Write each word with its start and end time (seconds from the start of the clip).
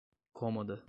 cômoda 0.33 0.79